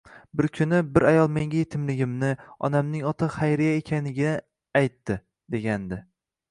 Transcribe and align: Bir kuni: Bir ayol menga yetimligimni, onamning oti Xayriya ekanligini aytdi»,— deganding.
Bir 0.39 0.45
kuni: 0.59 0.77
Bir 0.95 1.03
ayol 1.09 1.29
menga 1.35 1.59
yetimligimni, 1.59 2.31
onamning 2.69 3.07
oti 3.13 3.31
Xayriya 3.37 3.77
ekanligini 3.83 4.35
aytdi»,— 4.85 5.23
deganding. 5.57 6.07